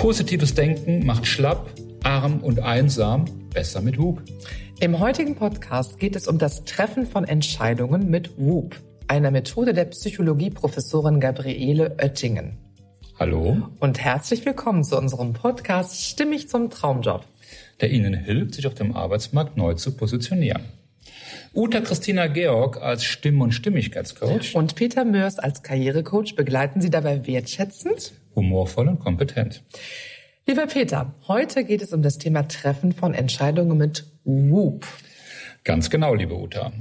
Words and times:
Positives 0.00 0.54
Denken 0.54 1.04
macht 1.04 1.26
schlapp, 1.26 1.68
arm 2.04 2.40
und 2.40 2.58
einsam 2.60 3.26
besser 3.52 3.82
mit 3.82 3.98
Whoop. 3.98 4.22
Im 4.80 4.98
heutigen 4.98 5.34
Podcast 5.34 5.98
geht 5.98 6.16
es 6.16 6.26
um 6.26 6.38
das 6.38 6.64
Treffen 6.64 7.04
von 7.04 7.24
Entscheidungen 7.24 8.08
mit 8.08 8.38
Whoop, 8.38 8.76
einer 9.08 9.30
Methode 9.30 9.74
der 9.74 9.84
Psychologieprofessorin 9.84 11.20
Gabriele 11.20 11.98
Oettingen. 12.02 12.56
Hallo. 13.18 13.68
Und 13.78 14.02
herzlich 14.02 14.46
willkommen 14.46 14.84
zu 14.84 14.96
unserem 14.96 15.34
Podcast 15.34 16.02
Stimmig 16.02 16.48
zum 16.48 16.70
Traumjob. 16.70 17.26
Der 17.82 17.90
Ihnen 17.90 18.14
hilft, 18.14 18.54
sich 18.54 18.66
auf 18.66 18.72
dem 18.72 18.96
Arbeitsmarkt 18.96 19.58
neu 19.58 19.74
zu 19.74 19.94
positionieren. 19.94 20.62
Uta 21.52 21.80
Christina 21.80 22.28
Georg 22.28 22.80
als 22.80 23.02
Stimm- 23.02 23.40
und 23.40 23.52
Stimmigkeitscoach. 23.52 24.54
Und 24.54 24.76
Peter 24.76 25.04
Mörs 25.04 25.40
als 25.40 25.64
Karrierecoach 25.64 26.36
begleiten 26.36 26.80
Sie 26.80 26.90
dabei 26.90 27.26
wertschätzend, 27.26 28.12
humorvoll 28.36 28.86
und 28.86 29.00
kompetent. 29.00 29.64
Lieber 30.46 30.66
Peter, 30.68 31.14
heute 31.26 31.64
geht 31.64 31.82
es 31.82 31.92
um 31.92 32.02
das 32.02 32.18
Thema 32.18 32.46
Treffen 32.46 32.92
von 32.92 33.14
Entscheidungen 33.14 33.76
mit 33.76 34.06
Whoop. 34.22 34.86
Ganz 35.64 35.90
genau, 35.90 36.14
liebe 36.14 36.34
Uta. 36.34 36.72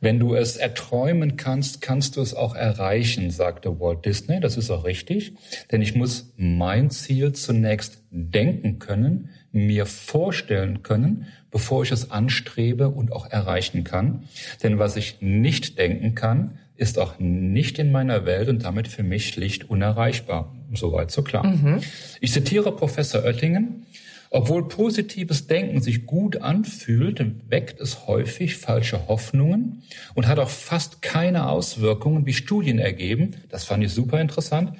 Wenn 0.00 0.18
du 0.18 0.34
es 0.34 0.56
erträumen 0.56 1.36
kannst, 1.36 1.80
kannst 1.80 2.16
du 2.16 2.20
es 2.20 2.34
auch 2.34 2.54
erreichen, 2.54 3.30
sagte 3.30 3.80
Walt 3.80 4.04
Disney. 4.04 4.40
Das 4.40 4.56
ist 4.56 4.70
auch 4.70 4.84
richtig, 4.84 5.34
denn 5.70 5.80
ich 5.80 5.94
muss 5.94 6.32
mein 6.36 6.90
Ziel 6.90 7.32
zunächst 7.32 8.02
denken 8.10 8.78
können, 8.78 9.30
mir 9.56 9.86
vorstellen 9.86 10.82
können, 10.82 11.26
bevor 11.50 11.82
ich 11.82 11.90
es 11.90 12.10
anstrebe 12.10 12.88
und 12.90 13.12
auch 13.12 13.30
erreichen 13.30 13.84
kann. 13.84 14.24
Denn 14.62 14.78
was 14.78 14.96
ich 14.96 15.16
nicht 15.20 15.78
denken 15.78 16.14
kann, 16.14 16.58
ist 16.76 16.98
auch 16.98 17.18
nicht 17.18 17.78
in 17.78 17.90
meiner 17.90 18.26
Welt 18.26 18.48
und 18.48 18.64
damit 18.64 18.88
für 18.88 19.02
mich 19.02 19.28
schlicht 19.28 19.70
unerreichbar. 19.70 20.54
Soweit 20.74 21.10
so 21.10 21.22
klar. 21.22 21.46
Mhm. 21.46 21.80
Ich 22.20 22.32
zitiere 22.32 22.74
Professor 22.74 23.24
Oettingen. 23.24 23.86
Obwohl 24.30 24.68
positives 24.68 25.46
Denken 25.46 25.80
sich 25.80 26.04
gut 26.04 26.38
anfühlt, 26.38 27.24
weckt 27.48 27.80
es 27.80 28.06
häufig 28.08 28.56
falsche 28.56 29.06
Hoffnungen 29.06 29.84
und 30.14 30.26
hat 30.26 30.40
auch 30.40 30.50
fast 30.50 31.00
keine 31.00 31.48
Auswirkungen, 31.48 32.26
wie 32.26 32.32
Studien 32.32 32.78
ergeben. 32.78 33.36
Das 33.48 33.64
fand 33.64 33.84
ich 33.84 33.92
super 33.92 34.20
interessant. 34.20 34.72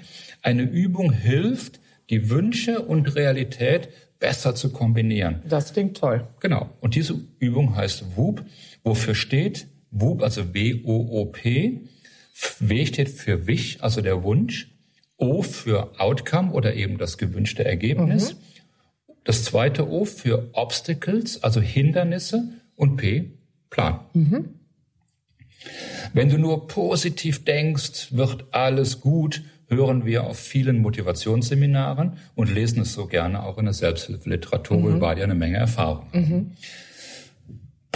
Eine 0.42 0.62
Übung 0.62 1.12
hilft, 1.12 1.80
die 2.10 2.28
Wünsche 2.28 2.82
und 2.82 3.14
Realität 3.14 3.88
besser 4.18 4.54
zu 4.54 4.70
kombinieren. 4.70 5.42
Das 5.48 5.72
klingt 5.72 5.96
toll. 5.96 6.26
Genau. 6.40 6.70
Und 6.80 6.94
diese 6.94 7.18
Übung 7.38 7.76
heißt 7.76 8.16
WOOP. 8.16 8.44
Wofür 8.82 9.14
steht 9.14 9.66
WOOP, 9.90 10.22
also 10.22 10.54
W-O-O-P. 10.54 11.80
W 12.60 12.86
steht 12.86 13.08
für 13.08 13.46
Wich, 13.46 13.82
also 13.82 14.00
der 14.00 14.22
Wunsch. 14.22 14.72
O 15.18 15.42
für 15.42 15.98
Outcome 15.98 16.52
oder 16.52 16.74
eben 16.74 16.98
das 16.98 17.16
gewünschte 17.16 17.64
Ergebnis. 17.64 18.34
Mhm. 18.34 18.38
Das 19.24 19.44
zweite 19.44 19.88
O 19.90 20.04
für 20.04 20.50
Obstacles, 20.52 21.42
also 21.42 21.60
Hindernisse. 21.60 22.48
Und 22.76 22.98
P, 22.98 23.30
Plan. 23.70 24.00
Mhm. 24.12 24.50
Wenn 26.12 26.28
du 26.28 26.38
nur 26.38 26.66
positiv 26.66 27.44
denkst, 27.44 28.08
wird 28.12 28.46
alles 28.52 29.00
gut, 29.00 29.42
hören 29.68 30.04
wir 30.04 30.24
auf 30.24 30.38
vielen 30.38 30.80
Motivationsseminaren 30.80 32.18
und 32.34 32.54
lesen 32.54 32.82
es 32.82 32.92
so 32.92 33.06
gerne 33.06 33.42
auch 33.42 33.58
in 33.58 33.64
der 33.64 33.74
Selbsthilfeliteratur, 33.74 34.78
mhm. 34.78 34.82
wo 34.82 34.88
wir 34.88 34.98
beide 34.98 35.24
eine 35.24 35.34
Menge 35.34 35.56
Erfahrung 35.56 36.06
haben. 36.12 36.20
Mhm. 36.20 36.50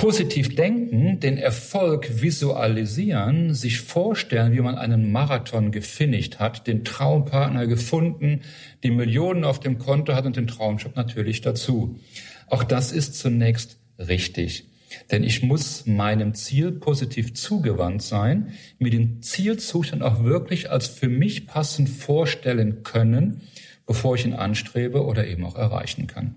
Positiv 0.01 0.55
denken, 0.55 1.21
den 1.21 1.37
Erfolg 1.37 2.23
visualisieren, 2.23 3.53
sich 3.53 3.83
vorstellen, 3.83 4.55
wie 4.55 4.61
man 4.61 4.77
einen 4.77 5.13
Marathon 5.13 5.73
gefinisht 5.73 6.39
hat, 6.39 6.67
den 6.67 6.85
Traumpartner 6.85 7.67
gefunden, 7.67 8.41
die 8.83 8.93
Millionen 8.93 9.45
auf 9.45 9.61
dem 9.61 9.77
Konto 9.77 10.15
hat 10.15 10.25
und 10.25 10.37
den 10.37 10.47
Traumjob 10.47 10.97
natürlich 10.97 11.43
dazu. 11.43 12.01
Auch 12.47 12.65
das 12.65 12.93
ist 12.93 13.19
zunächst 13.19 13.79
richtig. 13.99 14.70
Denn 15.11 15.25
ich 15.25 15.43
muss 15.43 15.87
meinem 15.87 16.35
Ziel 16.35 16.73
positiv 16.73 17.35
zugewandt 17.35 18.03
sein, 18.03 18.53
mir 18.79 18.91
den 18.91 19.23
Zielzustand 19.23 20.03
auch 20.03 20.25
wirklich 20.25 20.71
als 20.71 20.89
für 20.89 21.09
mich 21.09 21.47
passend 21.47 21.89
vorstellen 21.89 22.83
können, 22.83 23.43
bevor 23.87 24.15
ich 24.15 24.25
ihn 24.25 24.35
anstrebe 24.35 25.05
oder 25.05 25.27
eben 25.27 25.45
auch 25.45 25.57
erreichen 25.57 26.07
kann. 26.07 26.37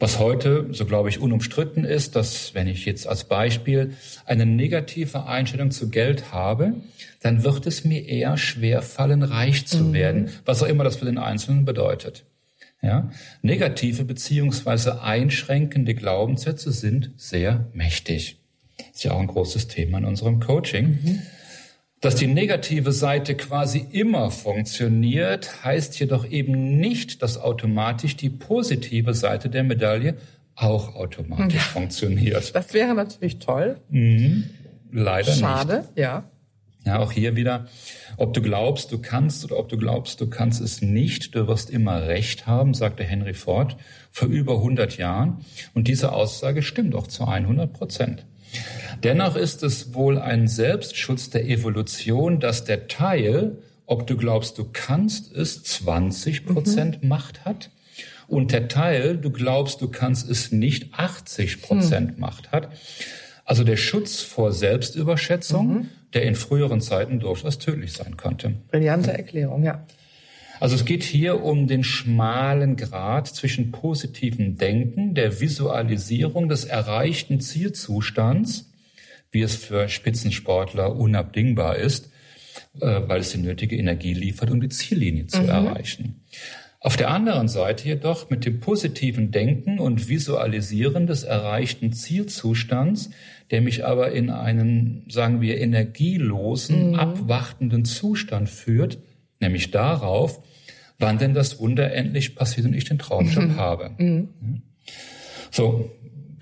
Was 0.00 0.18
heute, 0.18 0.68
so 0.72 0.86
glaube 0.86 1.08
ich, 1.08 1.20
unumstritten 1.20 1.84
ist, 1.84 2.16
dass 2.16 2.54
wenn 2.54 2.66
ich 2.66 2.84
jetzt 2.84 3.06
als 3.06 3.24
Beispiel 3.24 3.94
eine 4.26 4.44
negative 4.44 5.26
Einstellung 5.26 5.70
zu 5.70 5.88
Geld 5.88 6.32
habe, 6.32 6.74
dann 7.22 7.44
wird 7.44 7.66
es 7.66 7.84
mir 7.84 8.06
eher 8.06 8.36
schwer 8.36 8.82
fallen, 8.82 9.22
reich 9.22 9.66
zu 9.66 9.84
mhm. 9.84 9.92
werden, 9.94 10.30
was 10.44 10.62
auch 10.62 10.66
immer 10.66 10.84
das 10.84 10.96
für 10.96 11.04
den 11.04 11.18
Einzelnen 11.18 11.64
bedeutet. 11.64 12.24
Ja? 12.84 13.10
Negative 13.42 14.04
beziehungsweise 14.04 15.02
einschränkende 15.02 15.94
Glaubenssätze 15.94 16.72
sind 16.72 17.12
sehr 17.16 17.68
mächtig. 17.72 18.38
Das 18.76 18.86
ist 18.96 19.04
ja 19.04 19.12
auch 19.12 19.20
ein 19.20 19.26
großes 19.26 19.68
Thema 19.68 19.98
in 19.98 20.04
unserem 20.04 20.40
Coaching. 20.40 20.98
Mhm. 21.02 21.22
Dass 22.00 22.16
die 22.16 22.26
negative 22.26 22.92
Seite 22.92 23.34
quasi 23.34 23.86
immer 23.90 24.30
funktioniert, 24.30 25.64
heißt 25.64 25.98
jedoch 25.98 26.28
eben 26.28 26.76
nicht, 26.76 27.22
dass 27.22 27.38
automatisch 27.38 28.16
die 28.16 28.28
positive 28.28 29.14
Seite 29.14 29.48
der 29.48 29.64
Medaille 29.64 30.18
auch 30.54 30.94
automatisch 30.94 31.54
ja. 31.54 31.60
funktioniert. 31.60 32.54
Das 32.54 32.74
wäre 32.74 32.94
natürlich 32.94 33.38
toll. 33.38 33.80
Mhm. 33.88 34.50
Leider 34.92 35.32
Schade, 35.32 35.76
nicht. 35.76 35.86
Schade, 35.86 35.88
ja. 35.96 36.30
Ja, 36.84 36.98
auch 36.98 37.12
hier 37.12 37.34
wieder, 37.34 37.66
ob 38.18 38.34
du 38.34 38.42
glaubst, 38.42 38.92
du 38.92 38.98
kannst 38.98 39.44
oder 39.44 39.58
ob 39.58 39.68
du 39.68 39.78
glaubst, 39.78 40.20
du 40.20 40.28
kannst 40.28 40.60
es 40.60 40.82
nicht, 40.82 41.34
du 41.34 41.48
wirst 41.48 41.70
immer 41.70 42.06
Recht 42.06 42.46
haben, 42.46 42.74
sagte 42.74 43.04
Henry 43.04 43.32
Ford 43.32 43.76
vor 44.10 44.28
über 44.28 44.56
100 44.56 44.98
Jahren. 44.98 45.44
Und 45.72 45.88
diese 45.88 46.12
Aussage 46.12 46.62
stimmt 46.62 46.94
auch 46.94 47.06
zu 47.06 47.26
100 47.26 47.72
Prozent. 47.72 48.26
Dennoch 49.02 49.34
ist 49.34 49.62
es 49.62 49.94
wohl 49.94 50.18
ein 50.18 50.46
Selbstschutz 50.46 51.30
der 51.30 51.48
Evolution, 51.48 52.38
dass 52.38 52.64
der 52.64 52.86
Teil, 52.86 53.58
ob 53.86 54.06
du 54.06 54.16
glaubst, 54.16 54.58
du 54.58 54.66
kannst 54.72 55.32
es, 55.34 55.62
20 55.64 56.46
Prozent 56.46 57.02
mhm. 57.02 57.08
Macht 57.08 57.44
hat 57.44 57.70
und 58.28 58.52
der 58.52 58.68
Teil, 58.68 59.16
du 59.16 59.30
glaubst, 59.30 59.80
du 59.80 59.88
kannst 59.88 60.28
es 60.28 60.52
nicht, 60.52 60.94
80 60.94 61.62
Prozent 61.62 62.14
mhm. 62.14 62.20
Macht 62.20 62.52
hat. 62.52 62.68
Also 63.44 63.62
der 63.64 63.76
Schutz 63.76 64.22
vor 64.22 64.52
Selbstüberschätzung, 64.52 65.74
mhm. 65.74 65.88
der 66.14 66.22
in 66.22 66.34
früheren 66.34 66.80
Zeiten 66.80 67.20
durchaus 67.20 67.58
tödlich 67.58 67.92
sein 67.92 68.16
konnte. 68.16 68.54
Brillante 68.70 69.12
Erklärung, 69.12 69.62
ja. 69.64 69.84
Also 70.60 70.76
es 70.76 70.84
geht 70.84 71.02
hier 71.02 71.42
um 71.42 71.66
den 71.66 71.84
schmalen 71.84 72.76
Grad 72.76 73.26
zwischen 73.26 73.72
positivem 73.72 74.56
Denken, 74.56 75.14
der 75.14 75.40
Visualisierung 75.40 76.48
des 76.48 76.64
erreichten 76.64 77.40
Zielzustands, 77.40 78.70
wie 79.30 79.42
es 79.42 79.56
für 79.56 79.88
Spitzensportler 79.88 80.94
unabdingbar 80.94 81.76
ist, 81.76 82.10
äh, 82.80 83.00
weil 83.06 83.20
es 83.20 83.32
die 83.32 83.38
nötige 83.38 83.76
Energie 83.76 84.14
liefert, 84.14 84.50
um 84.50 84.60
die 84.60 84.68
Ziellinie 84.68 85.26
zu 85.26 85.42
mhm. 85.42 85.48
erreichen. 85.48 86.22
Auf 86.84 86.98
der 86.98 87.10
anderen 87.10 87.48
Seite 87.48 87.88
jedoch 87.88 88.28
mit 88.28 88.44
dem 88.44 88.60
positiven 88.60 89.30
Denken 89.30 89.78
und 89.78 90.10
Visualisieren 90.10 91.06
des 91.06 91.22
erreichten 91.22 91.94
Zielzustands, 91.94 93.08
der 93.50 93.62
mich 93.62 93.86
aber 93.86 94.12
in 94.12 94.28
einen, 94.28 95.02
sagen 95.08 95.40
wir, 95.40 95.58
energielosen, 95.62 96.90
mhm. 96.90 96.94
abwartenden 96.96 97.86
Zustand 97.86 98.50
führt, 98.50 98.98
nämlich 99.40 99.70
darauf, 99.70 100.42
wann 100.98 101.16
denn 101.16 101.32
das 101.32 101.58
Wunder 101.58 101.90
endlich 101.90 102.36
passiert 102.36 102.66
und 102.66 102.74
ich 102.74 102.84
den 102.84 102.98
Traumjob 102.98 103.44
mhm. 103.44 103.56
habe. 103.56 103.90
Mhm. 103.96 104.28
So 105.50 105.90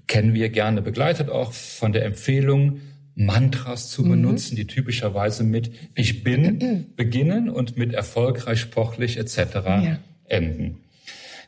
kennen 0.09 0.35
wir 0.35 0.49
gerne 0.49 0.83
begleitet 0.83 1.31
auch 1.31 1.53
von 1.53 1.93
der 1.93 2.05
Empfehlung, 2.05 2.81
Mantras 3.15 3.91
zu 3.91 4.03
mhm. 4.03 4.11
benutzen, 4.11 4.57
die 4.57 4.67
typischerweise 4.67 5.45
mit 5.45 5.71
Ich 5.95 6.25
bin 6.25 6.89
beginnen 6.97 7.49
und 7.49 7.77
mit 7.77 7.95
erfolgreich, 7.95 8.59
sportlich 8.59 9.19
etc. 9.19 9.39
Ja 9.65 9.99
enden. 10.33 10.79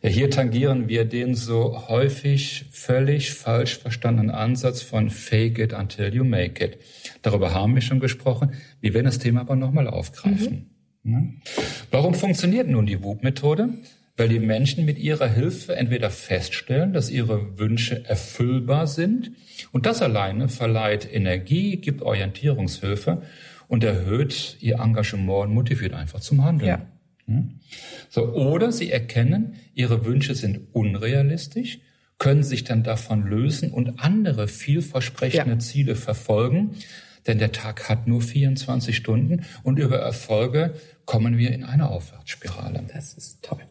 Ja, 0.05 0.11
hier 0.11 0.29
tangieren 0.29 0.89
wir 0.89 1.07
den 1.07 1.35
so 1.35 1.89
häufig 1.89 2.67
völlig 2.71 3.33
falsch 3.33 3.79
verstandenen 3.79 4.31
Ansatz 4.31 4.83
von 4.83 5.09
Fake 5.09 5.59
it 5.59 5.73
until 5.73 6.15
you 6.15 6.25
make 6.25 6.63
it. 6.63 6.79
Darüber 7.23 7.55
haben 7.55 7.75
wir 7.75 7.81
schon 7.81 8.01
gesprochen. 8.01 8.53
Wir 8.83 8.93
werden 8.93 9.07
das 9.07 9.19
Thema 9.19 9.41
aber 9.41 9.57
nochmal 9.57 9.89
aufgreifen. 9.89 10.71
Mhm. 11.03 11.11
Ja. 11.11 11.23
Warum 11.91 12.13
funktioniert 12.13 12.69
nun 12.69 12.85
die 12.85 13.03
WUP-Methode? 13.03 13.71
Weil 14.19 14.29
die 14.29 14.41
Menschen 14.41 14.85
mit 14.85 14.99
ihrer 14.99 15.27
Hilfe 15.27 15.75
entweder 15.75 16.11
feststellen, 16.11 16.93
dass 16.93 17.11
ihre 17.11 17.59
Wünsche 17.59 18.05
erfüllbar 18.05 18.87
sind 18.87 19.33
und 19.73 19.87
das 19.87 20.03
alleine 20.03 20.49
verleiht 20.49 21.09
Energie, 21.11 21.79
gibt 21.79 22.03
Orientierungshilfe 22.03 23.23
und 23.69 23.83
erhöht 23.83 24.59
ihr 24.61 24.81
Engagement 24.81 25.49
und 25.49 25.55
motiviert 25.55 25.95
einfach 25.95 26.21
zum 26.21 26.45
Handeln. 26.45 26.69
Ja. 26.69 26.87
Hm? 27.27 27.61
So, 28.11 28.33
oder 28.33 28.73
sie 28.73 28.91
erkennen, 28.91 29.55
ihre 29.75 30.05
Wünsche 30.05 30.35
sind 30.35 30.61
unrealistisch, 30.73 31.81
können 32.19 32.43
sich 32.43 32.65
dann 32.65 32.83
davon 32.83 33.27
lösen 33.27 33.71
und 33.71 34.01
andere 34.01 34.49
vielversprechende 34.49 35.55
ja. 35.55 35.59
Ziele 35.59 35.97
verfolgen. 35.97 36.77
Denn 37.27 37.39
der 37.39 37.53
Tag 37.53 37.89
hat 37.89 38.07
nur 38.07 38.21
24 38.21 38.95
Stunden 38.95 39.45
und 39.63 39.79
über 39.79 39.99
Erfolge 39.99 40.75
kommen 41.07 41.39
wir 41.39 41.53
in 41.53 41.65
eine 41.65 41.89
Aufwärtsspirale. 41.89 42.85
Das 42.93 43.15
ist 43.15 43.43
toll. 43.43 43.63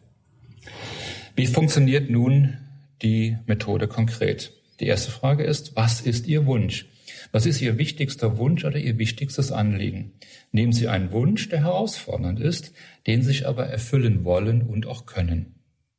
Wie 1.36 1.46
funktioniert 1.46 2.10
nun 2.10 2.58
die 3.02 3.38
Methode 3.46 3.86
konkret? 3.86 4.52
Die 4.80 4.86
erste 4.86 5.12
Frage 5.12 5.44
ist, 5.44 5.76
was 5.76 6.00
ist 6.00 6.26
Ihr 6.26 6.46
Wunsch? 6.46 6.86
Was 7.34 7.46
ist 7.46 7.60
Ihr 7.60 7.78
wichtigster 7.78 8.38
Wunsch 8.38 8.64
oder 8.64 8.78
Ihr 8.78 8.96
wichtigstes 8.96 9.50
Anliegen? 9.50 10.12
Nehmen 10.52 10.72
Sie 10.72 10.86
einen 10.86 11.10
Wunsch, 11.10 11.48
der 11.48 11.64
herausfordernd 11.64 12.38
ist, 12.38 12.72
den 13.08 13.22
Sie 13.22 13.26
sich 13.26 13.48
aber 13.48 13.66
erfüllen 13.66 14.24
wollen 14.24 14.62
und 14.62 14.86
auch 14.86 15.04
können. 15.04 15.56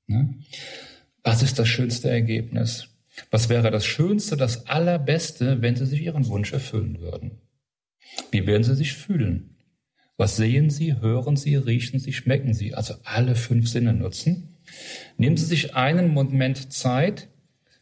Ne? 0.08 0.36
Was 1.24 1.44
ist 1.44 1.60
das 1.60 1.68
schönste 1.68 2.10
Ergebnis? 2.10 2.88
Was 3.32 3.50
wäre 3.50 3.70
das 3.70 3.86
Schönste, 3.86 4.38
das 4.38 4.68
Allerbeste, 4.68 5.62
wenn 5.62 5.76
Sie 5.76 5.86
sich 5.86 6.04
Ihren 6.04 6.26
Wunsch 6.28 6.54
erfüllen 6.54 7.02
würden? 7.02 7.42
Wie 8.32 8.48
werden 8.48 8.64
Sie 8.64 8.76
sich 8.76 8.94
fühlen? 8.94 9.58
Was 10.16 10.38
sehen 10.38 10.70
Sie, 10.70 11.02
hören 11.02 11.36
Sie, 11.36 11.58
riechen 11.58 12.00
Sie, 12.00 12.14
schmecken 12.14 12.54
Sie? 12.54 12.76
Also 12.76 12.94
alle 13.04 13.36
fünf 13.36 13.68
Sinne 13.68 13.92
nutzen. 13.92 14.56
Nehmen 15.18 15.36
Sie 15.36 15.48
sich 15.48 15.76
einen 15.76 16.14
Moment 16.14 16.72
Zeit, 16.72 17.28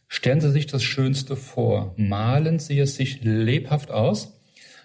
stellen 0.08 0.40
Sie 0.40 0.50
sich 0.50 0.66
das 0.66 0.82
Schönste 0.82 1.36
vor, 1.36 1.94
malen 1.96 2.58
Sie 2.58 2.78
es 2.78 2.96
sich 2.96 3.22
lebhaft 3.22 3.90
aus. 3.90 4.40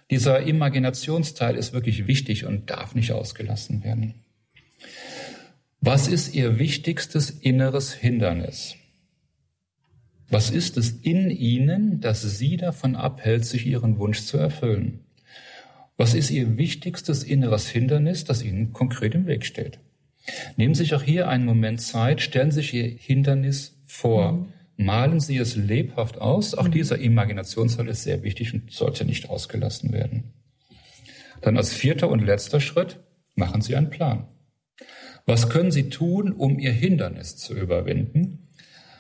Dieser 0.10 0.42
Imaginationsteil 0.42 1.56
ist 1.56 1.74
wirklich 1.74 2.08
wichtig 2.08 2.46
und 2.46 2.70
darf 2.70 2.96
nicht 2.96 3.12
ausgelassen 3.12 3.84
werden. 3.84 4.26
Was 5.82 6.08
ist 6.08 6.34
Ihr 6.34 6.60
wichtigstes 6.60 7.30
inneres 7.30 7.94
Hindernis? 7.94 8.76
Was 10.30 10.52
ist 10.52 10.78
es 10.78 10.92
in 10.92 11.32
Ihnen, 11.32 12.02
das 12.02 12.22
Sie 12.22 12.58
davon 12.58 12.96
abhält, 12.96 13.46
sich 13.46 13.66
Ihren 13.66 13.98
Wunsch 13.98 14.22
zu 14.22 14.38
erfüllen? 14.38 15.06
Was 15.98 16.14
ist 16.14 16.32
Ihr 16.32 16.58
wichtigstes 16.58 17.24
inneres 17.24 17.68
Hindernis, 17.68 18.24
das 18.24 18.44
Ihnen 18.44 18.74
konkret 18.74 19.16
im 19.16 19.26
Weg 19.26 19.46
steht? 19.46 19.80
Nehmen 20.56 20.76
Sie 20.76 20.84
sich 20.84 20.94
auch 20.94 21.04
hier 21.04 21.28
einen 21.28 21.46
Moment 21.46 21.82
Zeit, 21.82 22.22
stellen 22.22 22.52
Sie 22.52 22.62
sich 22.62 22.74
Ihr 22.74 22.90
Hindernis 22.90 23.80
vor. 23.86 24.34
Mhm. 24.34 24.54
Malen 24.82 25.20
Sie 25.20 25.36
es 25.36 25.58
lebhaft 25.58 26.22
aus. 26.22 26.56
Auch 26.56 26.68
mhm. 26.68 26.72
dieser 26.72 27.00
Imaginationsteil 27.00 27.90
ist 27.90 28.04
sehr 28.04 28.24
wichtig 28.24 28.54
und 28.54 28.72
sollte 28.72 29.04
nicht 29.04 29.30
ausgelassen 29.30 29.92
werden. 29.92 30.32
Dann 31.42 31.58
als 31.58 31.74
vierter 31.74 32.10
und 32.10 32.22
letzter 32.22 32.62
Schritt 32.62 33.02
machen 33.36 33.62
Sie 33.62 33.76
einen 33.76 33.90
Plan. 33.90 34.30
Was 35.26 35.50
können 35.50 35.72
Sie 35.72 35.90
tun, 35.90 36.32
um 36.32 36.60
Ihr 36.60 36.72
Hindernis 36.72 37.36
zu 37.36 37.56
überwinden? 37.56 38.48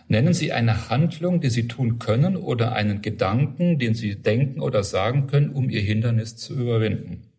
Nennen 0.10 0.34
Sie 0.34 0.52
eine 0.52 0.90
Handlung, 0.90 1.40
die 1.40 1.50
Sie 1.50 1.70
tun 1.70 1.98
können 1.98 2.36
oder 2.36 2.74
einen 2.74 3.02
Gedanken, 3.02 3.80
den 3.80 3.94
Sie 3.94 4.22
denken 4.22 4.60
oder 4.60 4.84
sagen 4.84 5.28
können, 5.28 5.52
um 5.52 5.70
Ihr 5.70 5.81
Hindernis 5.81 6.36
zu 6.36 6.56
überwinden. 6.56 7.31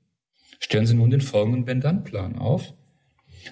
Stellen 0.60 0.86
Sie 0.86 0.94
nun 0.94 1.10
den 1.10 1.20
folgenden 1.20 1.66
Wenn-Dann-Plan 1.66 2.38
auf. 2.38 2.72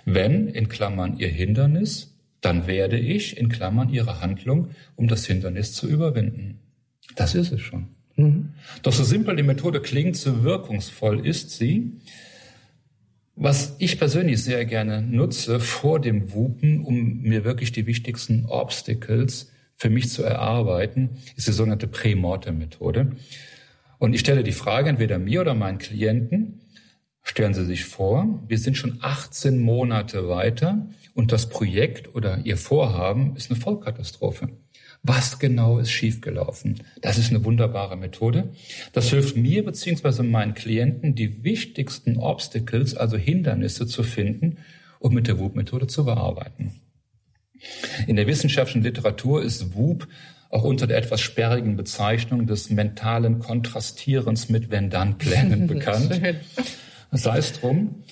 Wenn, 0.07 0.49
in 0.49 0.71
Klammern, 0.71 1.19
Ihr 1.19 1.29
Hindernis, 1.29 2.18
dann 2.41 2.67
werde 2.67 2.99
ich, 2.99 3.37
in 3.37 3.49
Klammern, 3.49 3.91
Ihre 3.91 4.21
Handlung, 4.21 4.71
um 4.97 5.09
das 5.09 5.27
Hindernis 5.27 5.73
zu 5.73 5.89
überwinden. 5.89 6.61
Das 7.17 7.35
ist 7.35 7.53
es 7.53 7.61
schon. 7.61 7.89
Mhm. 8.17 8.51
Doch 8.83 8.93
so 8.93 9.05
simpel 9.05 9.37
die 9.37 9.43
Methode 9.43 9.81
klingt, 9.81 10.17
so 10.17 10.45
wirkungsvoll 10.45 11.27
ist 11.27 11.51
sie, 11.51 11.93
was 13.41 13.77
ich 13.79 13.99
persönlich 13.99 14.43
sehr 14.43 14.65
gerne 14.65 15.01
nutze 15.01 15.61
vor 15.61 16.01
dem 16.01 16.33
Wupen, 16.33 16.85
um 16.85 17.21
mir 17.21 17.45
wirklich 17.45 17.71
die 17.71 17.87
wichtigsten 17.87 18.47
Obstacles 18.47 19.53
für 19.77 19.91
mich 19.91 20.11
zu 20.11 20.25
erarbeiten, 20.25 21.11
ist 21.37 21.47
die 21.47 21.53
sogenannte 21.53 21.87
Prämortem-Methode. 21.87 23.13
Und 23.99 24.13
ich 24.13 24.21
stelle 24.21 24.43
die 24.43 24.53
Frage 24.53 24.89
entweder 24.91 25.19
mir 25.21 25.41
oder 25.41 25.55
meinen 25.55 25.79
Klienten, 25.79 26.61
stellen 27.29 27.55
Sie 27.55 27.65
sich 27.65 27.85
vor, 27.85 28.43
wir 28.49 28.59
sind 28.59 28.77
schon 28.77 28.99
18 29.01 29.59
Monate 29.59 30.29
weiter 30.29 30.89
und 31.15 31.33
das 31.33 31.49
Projekt 31.49 32.15
oder 32.15 32.41
Ihr 32.45 32.57
Vorhaben 32.57 33.37
ist 33.37 33.51
eine 33.51 33.61
Vollkatastrophe. 33.61 34.49
Was 35.03 35.39
genau 35.39 35.79
ist 35.79 35.91
schiefgelaufen? 35.91 36.83
Das 37.01 37.19
ist 37.19 37.31
eine 37.31 37.45
wunderbare 37.45 37.97
Methode. 37.97 38.53
Das 38.93 39.11
hilft 39.11 39.37
mir 39.37 39.65
beziehungsweise 39.65 40.23
meinen 40.23 40.55
Klienten, 40.55 41.15
die 41.15 41.45
wichtigsten 41.45 42.17
Obstacles, 42.17 42.97
also 42.97 43.17
Hindernisse 43.17 43.87
zu 43.87 44.03
finden 44.03 44.59
und 44.99 45.15
mit 45.15 45.29
der 45.29 45.39
WUP-Methode 45.39 45.87
zu 45.87 46.05
bearbeiten. 46.05 46.73
In 48.07 48.17
der 48.17 48.27
wissenschaftlichen 48.27 48.83
Literatur 48.83 49.43
ist 49.43 49.75
WUP 49.75 50.09
auch 50.51 50.65
unter 50.65 50.87
der 50.87 50.97
etwas 50.97 51.21
sperrigen 51.21 51.77
Bezeichnung 51.77 52.47
des 52.47 52.71
mentalen 52.71 53.39
Kontrastierens 53.39 54.49
mit 54.49 54.71
Wenn-Dann-Plänen 54.71 55.67
bekannt. 55.69 56.21
Sei 57.13 57.39
es 57.39 57.53
drum. 57.53 58.05